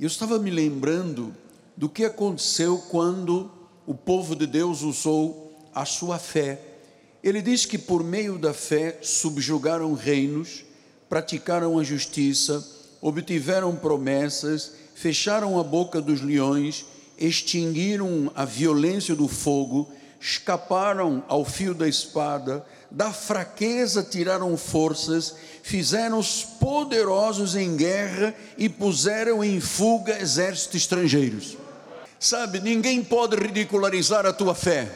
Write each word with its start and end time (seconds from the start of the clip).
Eu 0.00 0.06
estava 0.06 0.38
me 0.38 0.48
lembrando 0.48 1.36
do 1.76 1.86
que 1.86 2.06
aconteceu 2.06 2.78
quando 2.88 3.50
o 3.86 3.94
povo 3.94 4.34
de 4.34 4.46
Deus 4.46 4.80
usou 4.80 5.70
a 5.74 5.84
sua 5.84 6.18
fé. 6.18 6.58
Ele 7.22 7.42
diz 7.42 7.66
que 7.66 7.76
por 7.76 8.02
meio 8.02 8.38
da 8.38 8.54
fé 8.54 8.96
subjugaram 9.02 9.92
reinos, 9.92 10.64
praticaram 11.06 11.78
a 11.78 11.84
justiça, 11.84 12.66
obtiveram 12.98 13.76
promessas, 13.76 14.72
fecharam 14.94 15.60
a 15.60 15.62
boca 15.62 16.00
dos 16.00 16.22
leões, 16.22 16.86
extinguiram 17.18 18.32
a 18.34 18.46
violência 18.46 19.14
do 19.14 19.28
fogo, 19.28 19.86
escaparam 20.18 21.22
ao 21.28 21.44
fio 21.44 21.74
da 21.74 21.86
espada, 21.86 22.64
da 22.90 23.12
fraqueza 23.12 24.02
tiraram 24.02 24.56
forças, 24.56 25.34
fizeram-os 25.62 26.42
poderosos 26.42 27.54
em 27.54 27.76
guerra 27.76 28.34
e 28.58 28.68
puseram 28.68 29.44
em 29.44 29.60
fuga 29.60 30.20
exércitos 30.20 30.82
estrangeiros. 30.82 31.56
Sabe, 32.18 32.60
ninguém 32.60 33.02
pode 33.02 33.36
ridicularizar 33.36 34.26
a 34.26 34.32
tua 34.32 34.54
fé. 34.54 34.90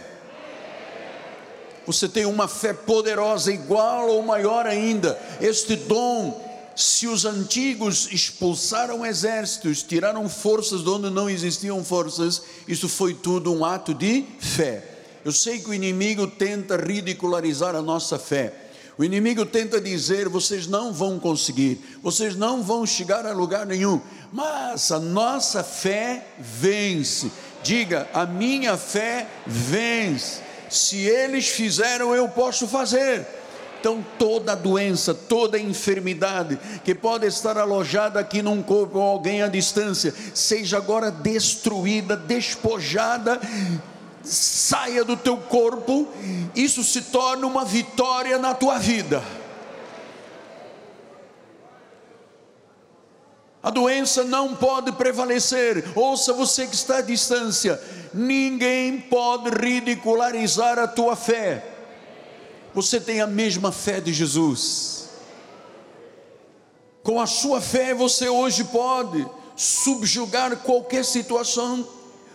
Você 1.87 2.09
tem 2.09 2.25
uma 2.25 2.49
fé 2.49 2.73
poderosa, 2.73 3.53
igual 3.53 4.09
ou 4.09 4.23
maior 4.23 4.67
ainda. 4.67 5.19
Este 5.41 5.77
dom, 5.77 6.43
se 6.75 7.07
os 7.07 7.25
antigos 7.25 8.09
expulsaram 8.11 9.07
exércitos, 9.07 9.83
tiraram 9.83 10.29
forças 10.29 10.83
de 10.83 10.89
onde 10.89 11.11
não 11.11 11.31
existiam 11.31 11.85
forças, 11.85 12.43
isso 12.67 12.89
foi 12.89 13.15
tudo 13.15 13.53
um 13.53 13.65
ato 13.65 13.95
de 13.95 14.25
fé. 14.41 14.94
Eu 15.25 15.33
sei 15.33 15.59
que 15.59 15.71
o 15.71 15.75
inimigo 15.75 16.27
tenta 16.27 16.77
ridicularizar 16.77 17.75
a 17.75 17.81
nossa 17.81 18.19
fé. 18.19 18.53
O 18.99 19.03
inimigo 19.03 19.47
tenta 19.47 19.81
dizer: 19.81 20.29
vocês 20.29 20.67
não 20.67 20.93
vão 20.93 21.19
conseguir, 21.19 21.81
vocês 22.03 22.37
não 22.37 22.63
vão 22.63 22.85
chegar 22.85 23.25
a 23.25 23.33
lugar 23.33 23.65
nenhum, 23.65 24.01
mas 24.31 24.93
a 24.93 25.01
nossa 25.01 25.65
fé 25.65 26.27
vence. 26.39 27.33
Diga: 27.63 28.07
a 28.13 28.27
minha 28.27 28.77
fé 28.77 29.27
vence. 29.47 30.43
Se 30.69 30.99
eles 30.99 31.49
fizeram, 31.49 32.15
eu 32.15 32.29
posso 32.29 32.69
fazer. 32.69 33.27
Então, 33.81 34.05
toda 34.19 34.55
doença, 34.55 35.13
toda 35.13 35.59
enfermidade 35.59 36.59
que 36.85 36.95
pode 36.95 37.27
estar 37.27 37.59
alojada 37.59 38.19
aqui 38.19 38.43
num 38.43 38.63
corpo 38.63 38.99
ou 38.99 39.05
alguém 39.05 39.43
à 39.43 39.47
distância, 39.47 40.15
seja 40.33 40.79
agora 40.79 41.11
destruída, 41.11 42.17
despojada 42.17 43.39
saia 44.25 45.05
do 45.05 45.17
teu 45.17 45.37
corpo, 45.37 46.09
isso 46.55 46.83
se 46.83 47.03
torna 47.03 47.47
uma 47.47 47.65
vitória 47.65 48.39
na 48.39 48.55
tua 48.55 48.79
vida. 48.79 49.23
A 53.63 53.71
doença 53.71 54.25
não 54.25 54.55
pode 54.55 54.93
prevalecer. 54.93 55.85
Ouça 55.95 56.35
você 56.35 56.67
que 56.67 56.75
está 56.75 56.99
à 56.99 57.01
distância: 57.01 57.81
ninguém 58.13 59.01
pode 59.01 59.49
ridicularizar 59.49 60.79
a 60.79 60.87
tua 60.87 61.17
fé. 61.17 61.65
Você 62.75 63.01
tem 63.01 63.23
a 63.23 63.27
mesma 63.27 63.73
fé 63.73 64.01
de 64.01 64.13
Jesus. 64.13 65.09
Com 67.03 67.19
a 67.21 67.27
sua 67.27 67.61
fé, 67.61 67.95
você 67.95 68.29
hoje 68.29 68.65
pode 68.65 69.27
subjugar 69.57 70.57
qualquer 70.57 71.05
situação 71.05 71.87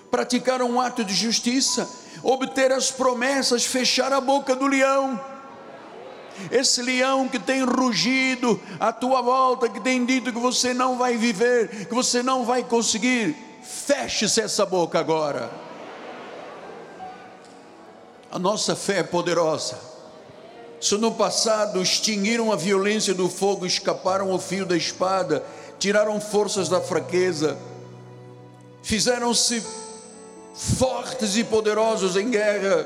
praticar 0.10 0.62
um 0.62 0.80
ato 0.80 1.04
de 1.04 1.14
justiça, 1.14 1.88
obter 2.24 2.72
as 2.72 2.92
promessas, 2.92 3.66
fechar 3.66 4.12
a 4.12 4.20
boca 4.20 4.56
do 4.56 4.68
leão. 4.68 5.20
Esse 6.52 6.82
leão 6.82 7.28
que 7.28 7.38
tem 7.38 7.64
rugido 7.64 8.60
à 8.80 8.94
tua 8.94 9.22
volta, 9.22 9.68
que 9.68 9.80
tem 9.80 10.06
dito 10.06 10.32
que 10.32 10.40
você 10.40 10.74
não 10.74 10.98
vai 10.98 11.18
viver, 11.18 11.88
que 11.88 11.94
você 11.94 12.24
não 12.24 12.46
vai 12.46 12.64
conseguir, 12.64 13.36
feche-se 13.62 14.42
essa 14.42 14.66
boca 14.66 15.00
agora. 15.00 15.52
A 18.32 18.40
nossa 18.40 18.76
fé 18.76 19.00
é 19.00 19.04
poderosa. 19.04 19.90
Se 20.80 20.96
no 20.98 21.12
passado 21.12 21.82
extinguiram 21.82 22.54
a 22.54 22.56
violência 22.56 23.14
do 23.14 23.28
fogo, 23.28 23.66
escaparam 23.66 24.32
ao 24.32 24.40
fio 24.40 24.66
da 24.66 24.78
espada, 24.78 25.44
tiraram 25.78 26.22
forças 26.22 26.70
da 26.70 26.80
fraqueza, 26.80 27.58
fizeram-se 28.82 29.62
fortes 30.60 31.38
e 31.38 31.44
poderosos 31.44 32.18
em 32.18 32.30
guerra, 32.30 32.86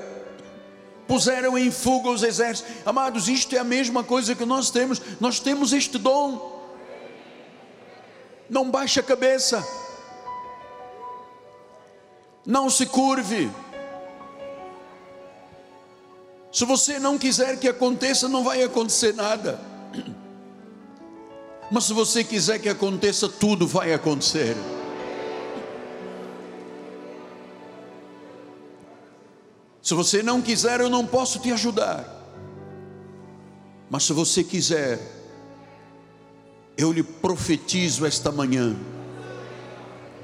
puseram 1.07 1.57
em 1.57 1.71
fuga 1.71 2.09
os 2.09 2.21
exércitos. 2.21 2.71
Amados, 2.85 3.27
isto 3.27 3.55
é 3.55 3.57
a 3.57 3.63
mesma 3.63 4.03
coisa 4.03 4.35
que 4.35 4.45
nós 4.45 4.69
temos, 4.69 5.01
nós 5.19 5.39
temos 5.39 5.73
este 5.73 5.97
dom. 5.97 6.53
Não 8.47 8.69
baixe 8.69 8.99
a 8.99 9.03
cabeça, 9.03 9.65
não 12.45 12.69
se 12.69 12.85
curve. 12.85 13.49
Se 16.51 16.65
você 16.65 16.99
não 16.99 17.17
quiser 17.17 17.57
que 17.57 17.67
aconteça, 17.67 18.29
não 18.29 18.43
vai 18.43 18.61
acontecer 18.61 19.15
nada. 19.15 19.59
Mas 21.71 21.85
se 21.85 21.93
você 21.93 22.23
quiser 22.23 22.59
que 22.59 22.69
aconteça, 22.69 23.27
tudo 23.27 23.65
vai 23.65 23.91
acontecer. 23.93 24.55
Se 29.83 29.93
você 29.93 30.23
não 30.23 30.41
quiser, 30.41 30.79
eu 30.79 30.89
não 30.89 31.05
posso 31.05 31.39
te 31.39 31.51
ajudar. 31.51 32.07
Mas 33.89 34.05
se 34.05 34.13
você 34.13 34.41
quiser, 34.41 34.97
eu 36.77 36.93
lhe 36.93 37.03
profetizo 37.03 38.05
esta 38.05 38.31
manhã 38.31 38.73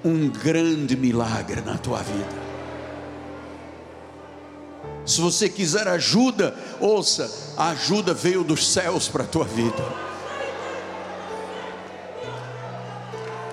um 0.04 0.30
grande 0.30 0.96
milagre 0.96 1.60
na 1.60 1.78
tua 1.78 2.02
vida. 2.02 2.40
Se 5.06 5.20
você 5.20 5.50
quiser 5.50 5.90
ajuda, 5.90 6.58
ouça, 6.80 7.54
a 7.58 7.72
ajuda 7.72 8.14
veio 8.14 8.46
dos 8.46 8.66
céus 8.66 9.10
para 9.10 9.26
a 9.26 9.28
tua 9.28 9.44
vida. 9.44 9.84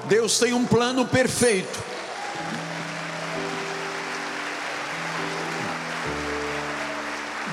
Deus 0.09 0.39
tem 0.39 0.53
um 0.53 0.65
plano 0.65 1.05
perfeito 1.05 1.86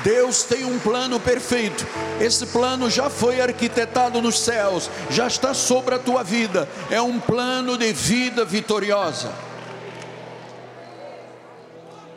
Deus 0.03 0.43
tem 0.43 0.65
um 0.65 0.77
plano 0.77 1.19
perfeito. 1.19 1.87
Esse 2.19 2.45
plano 2.47 2.89
já 2.89 3.09
foi 3.09 3.39
arquitetado 3.39 4.21
nos 4.21 4.39
céus, 4.39 4.89
já 5.09 5.27
está 5.27 5.53
sobre 5.53 5.95
a 5.95 5.99
tua 5.99 6.23
vida. 6.23 6.67
É 6.91 7.01
um 7.01 7.19
plano 7.19 7.77
de 7.77 7.93
vida 7.93 8.43
vitoriosa. 8.43 9.31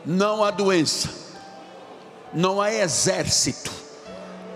Não 0.05 0.43
há 0.43 0.51
doença, 0.51 1.09
não 2.33 2.61
há 2.61 2.73
exército, 2.73 3.71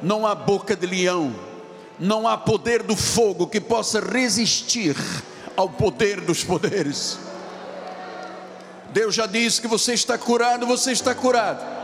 não 0.02 0.25
há 0.25 0.34
boca 0.34 0.75
de 0.75 0.86
leão, 0.86 1.36
não 2.00 2.28
há 2.28 2.38
poder 2.38 2.84
do 2.84 2.96
fogo 2.96 3.47
que 3.47 3.59
possa 3.59 4.00
resistir 4.00 4.96
ao 5.58 5.70
poder 5.70 6.22
dos 6.22 6.44
poderes. 6.44 7.18
Deus 8.94 9.16
já 9.16 9.25
disse 9.25 9.62
que 9.62 9.68
você 9.68 9.94
está 9.94 10.18
curado, 10.18 10.66
você 10.66 10.91
está 10.91 11.16
curado. 11.16 11.81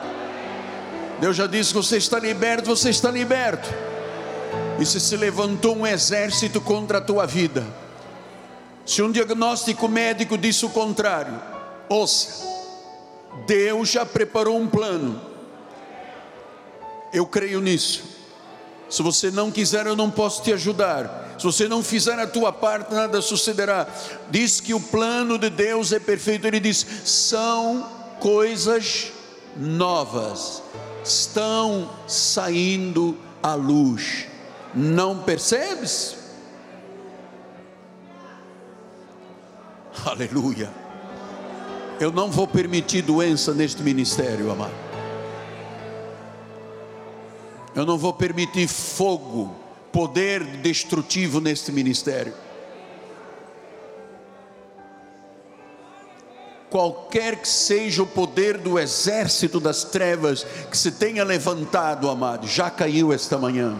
Deus 1.20 1.36
já 1.36 1.48
disse 1.48 1.74
você 1.74 1.98
está 1.98 2.20
liberto, 2.20 2.68
você 2.68 2.90
está 2.90 3.10
liberto. 3.10 3.68
E 4.80 4.86
se 4.86 5.00
se 5.00 5.18
levantou 5.18 5.76
um 5.76 5.88
exército 5.88 6.62
contra 6.62 7.00
a 7.00 7.02
tua 7.02 7.26
vida, 7.26 7.66
se 8.86 9.02
um 9.02 9.12
diagnóstico 9.12 9.88
médico 9.88 10.38
disse 10.38 10.66
o 10.66 10.70
contrário, 10.70 11.42
ouça, 11.90 12.46
Deus 13.48 13.90
já 13.90 14.06
preparou 14.06 14.58
um 14.58 14.68
plano. 14.68 15.20
Eu 17.12 17.26
creio 17.26 17.60
nisso. 17.62 18.04
Se 18.90 19.02
você 19.02 19.32
não 19.32 19.52
quiser, 19.52 19.86
eu 19.86 19.96
não 19.96 20.10
posso 20.10 20.44
te 20.44 20.54
ajudar. 20.54 21.36
Se 21.38 21.44
você 21.44 21.68
não 21.68 21.84
fizer 21.84 22.18
a 22.20 22.28
tua 22.28 22.54
parte, 22.54 22.94
nada 22.94 23.22
sucederá. 23.22 23.88
Diz 24.30 24.62
que 24.62 24.74
o 24.74 24.80
plano 24.80 25.38
de 25.38 25.50
Deus 25.50 25.92
é 25.92 26.00
perfeito. 26.00 26.46
Ele 26.48 26.60
diz: 26.60 26.86
são 27.04 27.90
coisas 28.20 29.12
novas 29.58 30.62
estão 31.08 31.90
saindo 32.08 33.18
à 33.42 33.54
luz. 33.54 34.28
Não 34.74 35.20
percebes? 35.20 36.18
Aleluia. 40.06 40.70
Eu 42.00 42.12
não 42.12 42.30
vou 42.30 42.48
permitir 42.48 43.02
doença 43.02 43.54
neste 43.54 43.82
ministério, 43.82 44.52
amado. 44.52 44.88
Eu 47.74 47.86
não 47.86 47.98
vou 47.98 48.14
permitir 48.14 48.68
fogo, 48.68 49.56
poder 49.92 50.44
destrutivo 50.44 51.40
neste 51.40 51.72
ministério. 51.72 52.34
Qualquer 56.78 57.38
que 57.38 57.48
seja 57.48 58.04
o 58.04 58.06
poder 58.06 58.60
do 58.60 58.78
exército 58.78 59.60
das 59.60 59.84
trevas 59.84 60.46
que 60.70 60.78
se 60.78 60.92
tenha 60.92 61.24
levantado, 61.24 62.08
amado, 62.08 62.46
já 62.46 62.70
caiu 62.70 63.12
esta 63.12 63.36
manhã. 63.36 63.76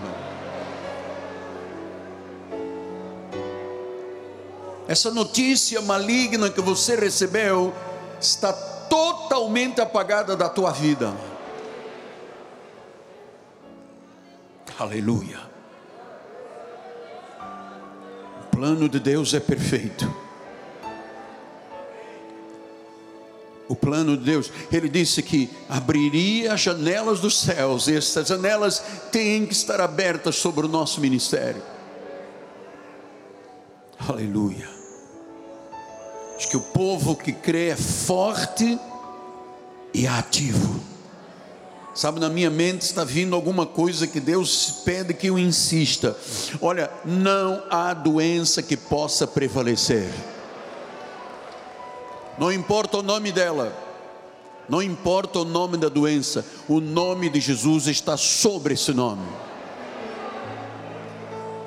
Essa 4.88 5.12
notícia 5.12 5.80
maligna 5.80 6.50
que 6.50 6.60
você 6.60 6.96
recebeu 6.96 7.72
está 8.20 8.52
totalmente 8.52 9.80
apagada 9.80 10.36
da 10.36 10.50
tua 10.50 10.72
vida. 10.72 11.14
Aleluia. 14.80 15.40
O 18.42 18.58
plano 18.58 18.90
de 18.90 19.00
Deus 19.00 19.36
é 19.36 19.40
perfeito. 19.40 20.27
O 23.70 23.76
plano 23.76 24.16
de 24.16 24.24
Deus, 24.24 24.52
ele 24.72 24.88
disse 24.88 25.22
que 25.22 25.50
abriria 25.68 26.54
as 26.54 26.62
janelas 26.62 27.20
dos 27.20 27.38
céus, 27.40 27.88
e 27.88 27.96
essas 27.96 28.28
janelas 28.28 28.82
têm 29.12 29.46
que 29.46 29.54
estar 29.54 29.82
abertas 29.82 30.36
sobre 30.38 30.66
o 30.66 30.70
nosso 30.70 31.02
ministério. 31.02 31.62
Aleluia. 34.00 34.70
Acho 36.38 36.50
que 36.50 36.58
o 36.58 36.62
povo 36.62 37.16
que 37.16 37.34
crê 37.34 37.70
é 37.70 37.76
forte 37.76 38.80
e 39.94 40.08
ativo. 40.08 40.80
Sabe, 41.94 42.20
na 42.20 42.30
minha 42.30 42.52
mente 42.52 42.84
está 42.84 43.04
vindo 43.04 43.36
alguma 43.36 43.66
coisa 43.66 44.06
que 44.06 44.20
Deus 44.20 44.84
pede 44.86 45.16
que 45.16 45.28
eu 45.28 45.40
insista. 45.40 46.16
Olha, 46.62 46.92
não 47.04 47.64
há 47.72 47.92
doença 47.92 48.62
que 48.62 48.78
possa 48.78 49.26
prevalecer. 49.26 50.08
Não 52.38 52.52
importa 52.52 52.98
o 52.98 53.04
nome 53.04 53.32
dela, 53.32 53.76
não 54.70 54.82
importa 54.82 55.40
o 55.40 55.46
nome 55.46 55.78
da 55.78 55.90
doença, 55.90 56.46
o 56.68 56.80
nome 56.80 57.30
de 57.30 57.40
Jesus 57.40 57.88
está 57.88 58.16
sobre 58.18 58.74
esse 58.74 58.94
nome. 58.94 59.26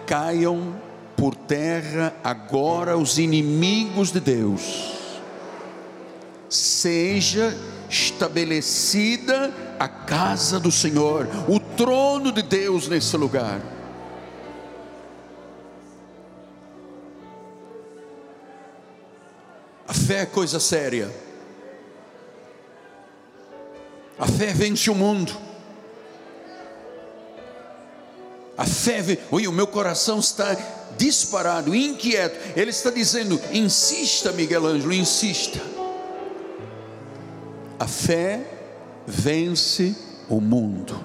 Caiam 0.06 0.75
por 1.17 1.34
terra 1.34 2.14
agora 2.22 2.96
os 2.96 3.19
inimigos 3.19 4.12
de 4.12 4.20
Deus. 4.20 4.93
Seja 6.49 7.56
estabelecida 7.88 9.52
a 9.78 9.88
casa 9.88 10.61
do 10.61 10.70
Senhor, 10.70 11.28
o 11.49 11.58
trono 11.58 12.31
de 12.31 12.43
Deus 12.43 12.87
nesse 12.87 13.16
lugar. 13.16 13.61
A 19.90 19.92
fé 19.92 20.20
é 20.20 20.26
coisa 20.26 20.60
séria. 20.60 21.12
A 24.16 24.25
fé 24.25 24.52
vence 24.52 24.88
o 24.88 24.94
mundo. 24.94 25.37
A 28.56 28.64
fé, 28.64 29.19
oi, 29.32 29.48
o 29.48 29.52
meu 29.52 29.66
coração 29.66 30.20
está 30.20 30.56
disparado, 30.96 31.75
inquieto. 31.75 32.38
Ele 32.56 32.70
está 32.70 32.90
dizendo: 32.90 33.40
insista, 33.52 34.31
Miguel 34.31 34.64
Ângelo, 34.64 34.92
insista. 34.92 35.60
A 37.76 37.88
fé 37.88 38.46
vence 39.08 39.96
o 40.28 40.40
mundo. 40.40 41.04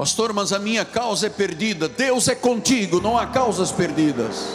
Pastor, 0.00 0.32
mas 0.32 0.50
a 0.50 0.58
minha 0.58 0.82
causa 0.82 1.26
é 1.26 1.28
perdida. 1.28 1.86
Deus 1.86 2.26
é 2.26 2.34
contigo, 2.34 3.02
não 3.02 3.18
há 3.18 3.26
causas 3.26 3.70
perdidas. 3.70 4.46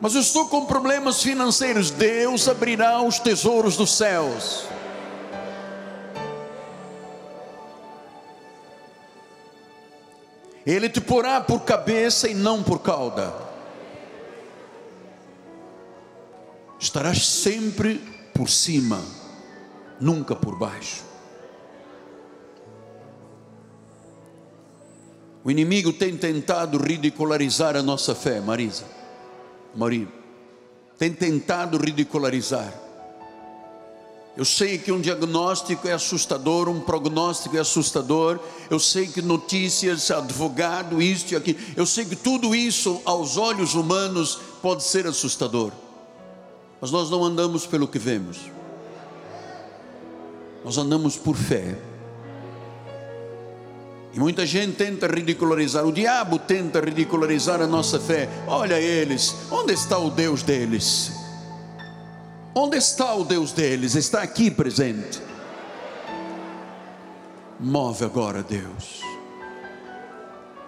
Mas 0.00 0.14
eu 0.14 0.20
estou 0.20 0.46
com 0.46 0.64
problemas 0.66 1.20
financeiros. 1.20 1.90
Deus 1.90 2.46
abrirá 2.46 3.02
os 3.02 3.18
tesouros 3.18 3.76
dos 3.76 3.96
céus. 3.96 4.66
Ele 10.64 10.88
te 10.88 11.00
porá 11.00 11.40
por 11.40 11.62
cabeça 11.62 12.28
e 12.28 12.34
não 12.34 12.62
por 12.62 12.78
cauda. 12.78 13.34
Estarás 16.78 17.26
sempre 17.26 17.96
por 18.32 18.48
cima, 18.48 19.02
nunca 20.00 20.34
por 20.34 20.56
baixo. 20.56 21.04
O 25.42 25.50
inimigo 25.50 25.92
tem 25.92 26.16
tentado 26.16 26.78
ridicularizar 26.78 27.76
a 27.76 27.82
nossa 27.82 28.14
fé, 28.14 28.40
Marisa. 28.40 28.84
Maria. 29.74 30.08
Tem 30.98 31.12
tentado 31.12 31.78
ridicularizar. 31.78 32.72
Eu 34.36 34.44
sei 34.44 34.78
que 34.78 34.92
um 34.92 35.00
diagnóstico 35.00 35.88
é 35.88 35.92
assustador, 35.92 36.68
um 36.68 36.80
prognóstico 36.80 37.56
é 37.56 37.60
assustador. 37.60 38.38
Eu 38.68 38.78
sei 38.78 39.06
que 39.06 39.20
notícias, 39.20 40.10
advogado, 40.10 41.00
isto 41.00 41.32
e 41.32 41.36
aquilo. 41.36 41.58
Eu 41.76 41.86
sei 41.86 42.04
que 42.04 42.16
tudo 42.16 42.54
isso, 42.54 43.00
aos 43.04 43.36
olhos 43.36 43.74
humanos, 43.74 44.38
pode 44.62 44.84
ser 44.84 45.06
assustador. 45.06 45.72
Mas 46.80 46.90
nós 46.90 47.10
não 47.10 47.24
andamos 47.24 47.66
pelo 47.66 47.88
que 47.88 47.98
vemos. 47.98 48.59
Nós 50.64 50.76
andamos 50.78 51.16
por 51.16 51.36
fé. 51.36 51.76
E 54.12 54.18
muita 54.18 54.44
gente 54.44 54.76
tenta 54.76 55.06
ridicularizar, 55.06 55.86
o 55.86 55.92
diabo 55.92 56.38
tenta 56.38 56.80
ridicularizar 56.80 57.60
a 57.60 57.66
nossa 57.66 58.00
fé. 58.00 58.28
Olha 58.46 58.80
eles, 58.80 59.36
onde 59.50 59.72
está 59.72 59.98
o 59.98 60.10
Deus 60.10 60.42
deles? 60.42 61.12
Onde 62.54 62.76
está 62.76 63.14
o 63.14 63.24
Deus 63.24 63.52
deles? 63.52 63.94
Está 63.94 64.22
aqui 64.22 64.50
presente. 64.50 65.22
Move 67.60 68.04
agora, 68.04 68.42
Deus. 68.42 69.00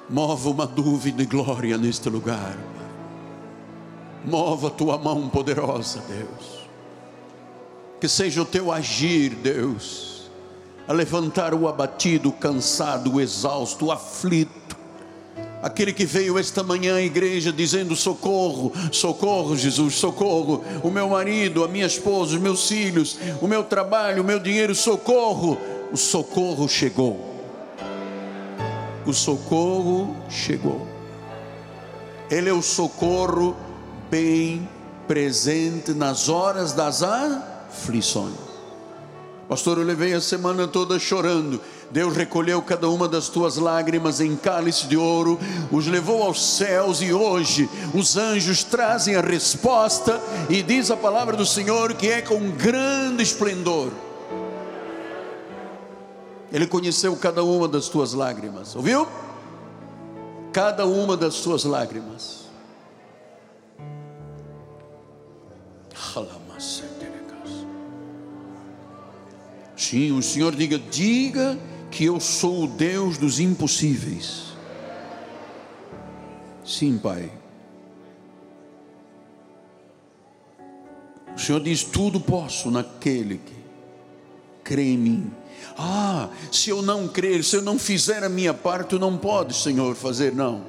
Move 0.09 0.49
uma 0.49 0.67
dúvida 0.67 1.19
de 1.19 1.27
glória 1.27 1.77
neste 1.77 2.09
lugar. 2.09 2.57
Mova 4.25 4.69
a 4.69 4.71
tua 4.71 4.99
mão 4.99 5.29
poderosa, 5.29 6.01
Deus. 6.07 6.62
Que 8.03 8.09
seja 8.09 8.43
o 8.43 8.45
teu 8.45 8.73
agir, 8.73 9.31
Deus, 9.31 10.29
a 10.89 10.93
levantar 10.93 11.55
o 11.55 11.69
abatido, 11.69 12.31
o 12.31 12.33
cansado, 12.33 13.15
o 13.15 13.21
exausto, 13.21 13.87
o 13.87 13.93
aflito 13.93 14.77
Aquele 15.63 15.93
que 15.93 16.05
veio 16.05 16.37
esta 16.37 16.65
manhã 16.65 16.97
à 16.97 17.03
igreja 17.03 17.53
dizendo: 17.53 17.95
socorro, 17.95 18.73
socorro, 18.91 19.57
Jesus, 19.57 19.95
socorro. 19.95 20.65
O 20.83 20.91
meu 20.91 21.09
marido, 21.09 21.63
a 21.63 21.69
minha 21.69 21.87
esposa, 21.87 22.35
os 22.35 22.43
meus 22.43 22.67
filhos, 22.67 23.17
o 23.41 23.47
meu 23.47 23.63
trabalho, 23.63 24.23
o 24.23 24.27
meu 24.27 24.41
dinheiro, 24.41 24.75
socorro. 24.75 25.57
O 25.93 25.97
socorro 25.97 26.69
chegou. 26.69 27.33
O 29.07 29.13
socorro 29.13 30.17
chegou. 30.29 30.89
Ele 32.29 32.51
é 32.51 32.53
o 32.53 32.63
socorro 32.63 33.57
bem 34.11 34.69
presente 35.07 35.93
nas 35.93 36.29
horas 36.29 36.73
das 36.73 37.05
aflições. 37.73 38.53
Pastor, 39.49 39.79
eu 39.79 39.85
levei 39.85 40.15
a 40.15 40.21
semana 40.21 40.69
toda 40.69 40.99
chorando 40.99 41.61
Deus 41.93 42.17
recolheu 42.17 42.63
cada 42.63 42.89
uma 42.89 43.07
das 43.07 43.29
tuas 43.29 43.59
lágrimas 43.59 44.19
em 44.19 44.35
cálice 44.35 44.87
de 44.87 44.97
ouro, 44.97 45.39
os 45.71 45.87
levou 45.87 46.23
aos 46.23 46.57
céus 46.57 47.03
e 47.03 47.13
hoje 47.13 47.69
os 47.95 48.17
anjos 48.17 48.65
trazem 48.65 49.15
a 49.15 49.21
resposta 49.21 50.19
e 50.49 50.63
diz 50.63 50.91
a 50.91 50.97
palavra 50.97 51.37
do 51.37 51.45
Senhor 51.45 51.93
que 51.93 52.09
é 52.09 52.23
com 52.23 52.51
grande 52.53 53.23
esplendor. 53.23 53.93
Ele 56.51 56.67
conheceu 56.67 57.15
cada 57.15 57.45
uma 57.45 57.69
das 57.69 57.89
tuas 57.89 58.15
lágrimas, 58.15 58.75
ouviu? 58.75 59.07
Cada 60.51 60.87
uma 60.87 61.15
das 61.15 61.37
tuas 61.37 61.65
lágrimas. 61.65 62.47
Sim, 69.93 70.13
o 70.13 70.23
Senhor 70.23 70.57
diga, 70.57 70.79
diga 70.79 71.59
que 71.91 72.07
eu 72.07 72.19
sou 72.19 72.65
o 72.65 72.67
Deus 72.67 73.19
dos 73.19 73.39
impossíveis. 73.39 74.55
Sim, 76.65 76.97
Pai. 76.97 77.31
O 81.37 81.39
Senhor 81.39 81.61
diz: 81.61 81.85
tudo 81.85 82.19
posso 82.19 82.71
naquele 82.71 83.37
que 83.37 83.55
crê 84.65 84.85
em 84.85 84.97
mim. 84.97 85.31
Ah, 85.77 86.31
se 86.51 86.71
eu 86.71 86.81
não 86.81 87.07
crer, 87.07 87.45
se 87.45 87.57
eu 87.57 87.63
não 87.63 87.79
fizer 87.79 88.25
a 88.25 88.31
minha 88.31 88.55
parte, 88.55 88.99
não 88.99 89.19
pode, 89.19 89.55
Senhor, 89.55 89.95
fazer, 89.95 90.35
não. 90.35 90.65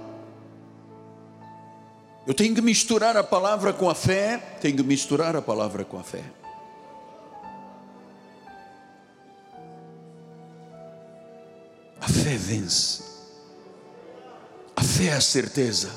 Eu 2.27 2.33
tenho 2.33 2.53
que 2.53 2.61
misturar 2.61 3.15
a 3.15 3.23
palavra 3.23 3.71
com 3.71 3.89
a 3.89 3.95
fé, 3.95 4.57
tenho 4.59 4.75
que 4.75 4.83
misturar 4.83 5.33
a 5.33 5.41
palavra 5.41 5.85
com 5.85 5.97
a 5.97 6.03
fé. 6.03 6.42
Vence. 12.37 13.03
A 14.75 14.83
fé 14.83 15.05
é 15.05 15.13
a 15.13 15.21
certeza. 15.21 15.89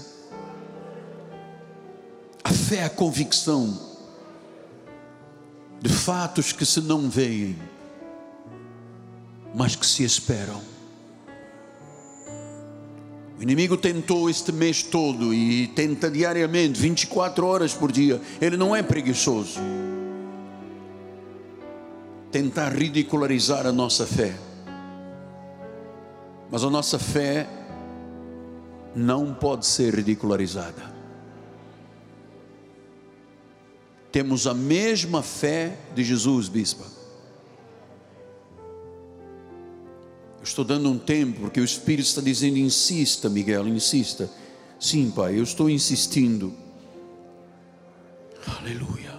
A 2.44 2.52
fé 2.52 2.76
é 2.76 2.84
a 2.84 2.90
convicção 2.90 3.78
de 5.80 5.88
fatos 5.88 6.52
que 6.52 6.64
se 6.64 6.80
não 6.80 7.08
veem, 7.08 7.56
mas 9.54 9.76
que 9.76 9.86
se 9.86 10.04
esperam. 10.04 10.62
O 13.38 13.42
inimigo 13.42 13.76
tentou 13.76 14.30
este 14.30 14.50
mês 14.50 14.82
todo 14.82 15.34
e 15.34 15.66
tenta 15.68 16.10
diariamente, 16.10 16.80
24 16.80 17.46
horas 17.46 17.74
por 17.74 17.92
dia. 17.92 18.20
Ele 18.40 18.56
não 18.56 18.74
é 18.74 18.82
preguiçoso. 18.82 19.60
Tentar 22.32 22.70
ridicularizar 22.70 23.66
a 23.66 23.72
nossa 23.72 24.06
fé. 24.06 24.45
Mas 26.50 26.64
a 26.64 26.70
nossa 26.70 26.98
fé 26.98 27.48
não 28.94 29.34
pode 29.34 29.66
ser 29.66 29.94
ridicularizada. 29.94 30.94
Temos 34.12 34.46
a 34.46 34.54
mesma 34.54 35.22
fé 35.22 35.76
de 35.94 36.02
Jesus, 36.02 36.48
bispa. 36.48 36.96
estou 40.46 40.64
dando 40.64 40.90
um 40.90 40.98
tempo, 40.98 41.40
porque 41.40 41.60
o 41.60 41.64
Espírito 41.64 42.06
está 42.06 42.20
dizendo: 42.20 42.56
insista, 42.56 43.28
Miguel, 43.28 43.66
insista. 43.68 44.30
Sim, 44.78 45.10
Pai, 45.10 45.38
eu 45.38 45.42
estou 45.42 45.68
insistindo. 45.68 46.52
Aleluia. 48.46 49.15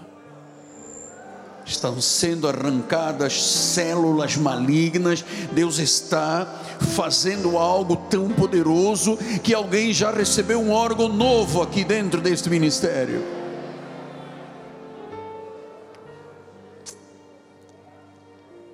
Estão 1.68 2.00
sendo 2.00 2.48
arrancadas 2.48 3.44
células 3.44 4.38
malignas. 4.38 5.24
Deus 5.52 5.80
está 5.80 6.46
fazendo 6.96 7.58
algo 7.58 7.98
tão 8.10 8.30
poderoso 8.30 9.18
que 9.44 9.54
alguém 9.54 9.92
já 9.92 10.10
recebeu 10.10 10.62
um 10.62 10.72
órgão 10.72 11.10
novo 11.10 11.62
aqui 11.62 11.84
dentro 11.84 12.22
deste 12.22 12.50
ministério. 12.50 13.22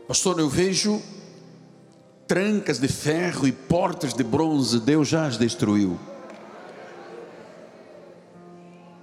Pastor, 0.07 0.39
eu 0.39 0.47
vejo 0.47 1.01
trancas 2.27 2.79
de 2.79 2.87
ferro 2.87 3.47
e 3.47 3.51
portas 3.51 4.13
de 4.13 4.23
bronze, 4.23 4.79
Deus 4.79 5.07
já 5.07 5.25
as 5.25 5.37
destruiu. 5.37 5.97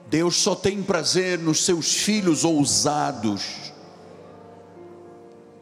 Deus 0.08 0.36
só 0.36 0.56
tem 0.56 0.82
prazer 0.82 1.38
nos 1.38 1.64
seus 1.64 1.94
filhos 1.94 2.44
ousados, 2.44 3.69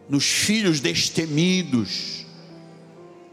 nos 0.08 0.24
filhos 0.24 0.80
destemidos, 0.80 2.24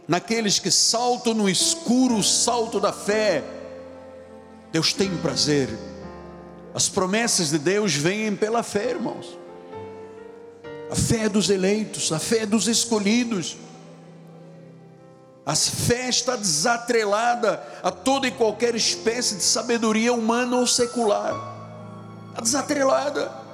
naqueles 0.08 0.60
que 0.60 0.70
saltam 0.70 1.34
no 1.34 1.50
escuro 1.50 2.18
o 2.18 2.24
salto 2.24 2.80
da 2.80 2.92
fé. 2.92 3.44
Deus 4.72 4.94
tem 4.94 5.16
prazer. 5.18 5.70
As 6.74 6.90
promessas 6.90 7.52
de 7.52 7.58
Deus 7.58 7.94
vêm 7.94 8.36
pela 8.36 8.62
fé, 8.62 8.90
irmãos. 8.90 9.38
A 10.92 10.96
fé 10.96 11.30
dos 11.30 11.50
eleitos, 11.50 12.12
a 12.12 12.20
fé 12.20 12.46
dos 12.46 12.68
escolhidos. 12.68 13.58
A 15.46 15.56
fé 15.56 16.10
está 16.10 16.36
desatrelada 16.36 17.64
a 17.82 17.92
toda 17.92 18.28
e 18.28 18.32
qualquer 18.32 18.76
espécie 18.76 19.36
de 19.36 19.44
sabedoria 19.44 20.12
humana 20.12 20.58
ou 20.58 20.68
secular. 20.68 21.34
Está 22.32 22.42
desatrelada. 22.42 23.45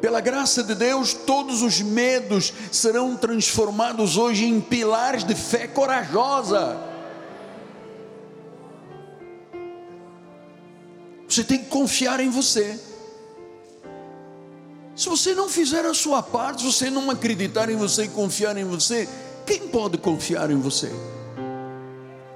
Pela 0.00 0.20
graça 0.20 0.62
de 0.62 0.74
Deus, 0.74 1.14
todos 1.14 1.62
os 1.62 1.80
medos 1.80 2.52
serão 2.70 3.16
transformados 3.16 4.16
hoje 4.16 4.44
em 4.44 4.60
pilares 4.60 5.24
de 5.24 5.34
fé 5.34 5.66
corajosa. 5.66 6.76
Você 11.28 11.42
tem 11.42 11.58
que 11.58 11.66
confiar 11.66 12.20
em 12.20 12.30
você. 12.30 12.78
Se 14.94 15.08
você 15.08 15.34
não 15.34 15.48
fizer 15.48 15.84
a 15.84 15.92
sua 15.92 16.22
parte, 16.22 16.62
se 16.62 16.72
você 16.72 16.90
não 16.90 17.10
acreditar 17.10 17.68
em 17.68 17.76
você 17.76 18.04
e 18.04 18.08
confiar 18.08 18.56
em 18.56 18.64
você, 18.64 19.08
quem 19.44 19.68
pode 19.68 19.98
confiar 19.98 20.50
em 20.50 20.58
você? 20.58 20.90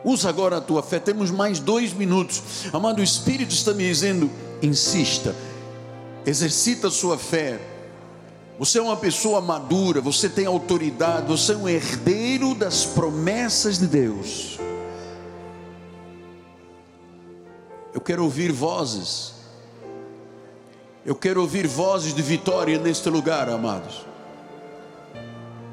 Usa 0.05 0.29
agora 0.29 0.59
a 0.59 0.61
tua 0.61 0.83
fé. 0.83 0.99
Temos 0.99 1.31
mais 1.31 1.59
dois 1.59 1.93
minutos. 1.93 2.43
Amado, 2.73 3.01
o 3.01 3.03
Espírito 3.03 3.53
está 3.53 3.73
me 3.73 3.87
dizendo: 3.87 4.31
insista, 4.63 5.35
exercita 6.27 6.91
sua 6.91 7.19
fé. 7.19 7.61
Você 8.59 8.79
é 8.79 8.83
uma 8.83 8.97
pessoa 8.97 9.41
madura, 9.41 10.01
você 10.01 10.29
tem 10.29 10.45
autoridade, 10.45 11.27
você 11.27 11.53
é 11.53 11.57
um 11.57 11.69
herdeiro 11.69 12.55
das 12.55 12.85
promessas 12.85 13.79
de 13.79 13.87
Deus. 13.87 14.59
Eu 17.95 18.01
quero 18.01 18.23
ouvir 18.23 18.53
vozes. 18.53 19.33
Eu 21.05 21.15
quero 21.15 21.41
ouvir 21.41 21.67
vozes 21.67 22.15
de 22.15 22.21
vitória 22.21 22.79
neste 22.79 23.09
lugar, 23.09 23.49
amados. 23.49 24.05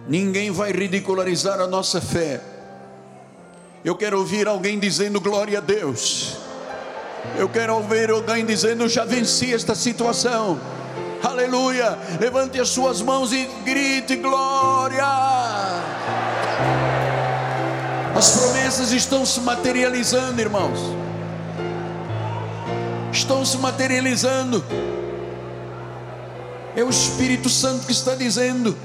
Ninguém 0.07 0.49
vai 0.49 0.71
ridicularizar 0.71 1.59
a 1.59 1.67
nossa 1.67 1.99
fé. 1.99 2.41
Eu 3.83 3.95
quero 3.95 4.17
ouvir 4.17 4.47
alguém 4.47 4.79
dizendo 4.79 5.19
glória 5.19 5.57
a 5.57 5.61
Deus. 5.61 6.46
Eu 7.37 7.47
quero 7.47 7.75
ouvir 7.75 8.09
alguém 8.09 8.45
dizendo 8.45 8.87
já 8.87 9.05
venci 9.05 9.53
esta 9.53 9.75
situação. 9.75 10.59
Aleluia. 11.23 11.97
Levante 12.19 12.59
as 12.59 12.69
suas 12.69 13.01
mãos 13.01 13.31
e 13.31 13.47
grite 13.63 14.15
glória. 14.15 15.03
As 18.15 18.31
promessas 18.31 18.91
estão 18.91 19.25
se 19.25 19.39
materializando, 19.41 20.41
irmãos. 20.41 20.79
Estão 23.11 23.45
se 23.45 23.57
materializando. 23.57 24.63
É 26.75 26.83
o 26.83 26.89
Espírito 26.89 27.49
Santo 27.49 27.85
que 27.85 27.91
está 27.91 28.15
dizendo: 28.15 28.75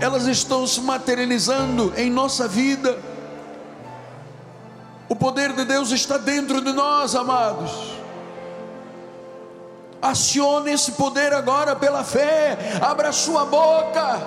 elas 0.00 0.26
estão 0.26 0.66
se 0.66 0.80
materializando 0.80 1.92
em 1.96 2.10
nossa 2.10 2.48
vida. 2.48 2.98
O 5.10 5.16
poder 5.16 5.52
de 5.54 5.64
Deus 5.64 5.90
está 5.90 6.16
dentro 6.18 6.60
de 6.60 6.72
nós, 6.72 7.16
amados. 7.16 7.98
Acione 10.00 10.70
esse 10.70 10.92
poder 10.92 11.34
agora 11.34 11.74
pela 11.74 12.04
fé. 12.04 12.56
Abra 12.80 13.10
sua 13.10 13.44
boca. 13.44 14.20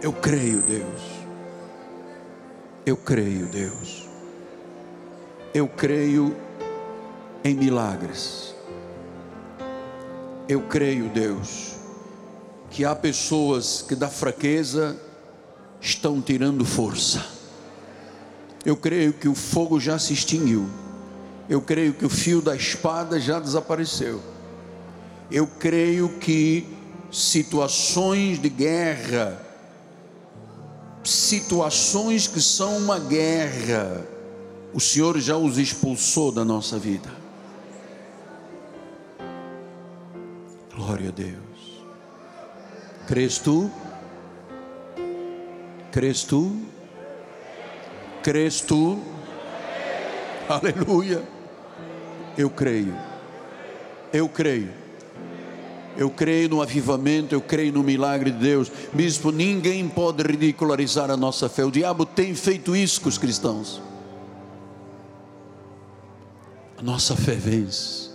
Eu 0.00 0.12
creio, 0.12 0.62
Deus. 0.62 1.02
Eu 2.86 2.96
creio, 2.96 3.46
Deus. 3.46 4.08
Eu 5.52 5.66
creio 5.66 6.36
em 7.42 7.56
milagres. 7.56 8.54
Eu 10.48 10.62
creio, 10.62 11.08
Deus, 11.08 11.81
que 12.72 12.86
há 12.86 12.96
pessoas 12.96 13.84
que 13.86 13.94
da 13.94 14.08
fraqueza 14.08 14.96
estão 15.78 16.22
tirando 16.22 16.64
força. 16.64 17.22
Eu 18.64 18.76
creio 18.76 19.12
que 19.12 19.28
o 19.28 19.34
fogo 19.34 19.78
já 19.78 19.98
se 19.98 20.14
extinguiu. 20.14 20.66
Eu 21.50 21.60
creio 21.60 21.92
que 21.92 22.06
o 22.06 22.08
fio 22.08 22.40
da 22.40 22.56
espada 22.56 23.20
já 23.20 23.38
desapareceu. 23.38 24.22
Eu 25.30 25.46
creio 25.46 26.18
que 26.18 26.66
situações 27.10 28.40
de 28.40 28.48
guerra, 28.48 29.38
situações 31.04 32.26
que 32.26 32.40
são 32.40 32.78
uma 32.78 32.98
guerra, 32.98 34.02
o 34.72 34.80
Senhor 34.80 35.18
já 35.18 35.36
os 35.36 35.58
expulsou 35.58 36.32
da 36.32 36.42
nossa 36.44 36.78
vida. 36.78 37.10
Glória 40.74 41.10
a 41.10 41.12
Deus. 41.12 41.51
Crês 43.06 43.38
tu? 43.38 43.70
Crês 45.90 46.22
tu? 46.22 46.56
Crês 48.22 48.60
tu? 48.60 49.00
Aleluia. 50.48 51.22
Eu 52.38 52.48
creio. 52.48 52.94
Eu 54.12 54.28
creio. 54.28 54.70
Eu 55.96 56.08
creio 56.08 56.48
no 56.48 56.62
avivamento, 56.62 57.34
eu 57.34 57.40
creio 57.40 57.72
no 57.72 57.82
milagre 57.82 58.30
de 58.30 58.38
Deus. 58.38 58.70
Bispo, 58.92 59.30
ninguém 59.30 59.86
pode 59.88 60.22
ridicularizar 60.22 61.10
a 61.10 61.16
nossa 61.16 61.48
fé. 61.48 61.64
O 61.64 61.70
diabo 61.70 62.06
tem 62.06 62.34
feito 62.34 62.74
isso 62.74 63.00
com 63.00 63.08
os 63.08 63.18
cristãos. 63.18 63.82
A 66.78 66.82
nossa 66.82 67.14
fé 67.14 67.34
vence. 67.34 68.11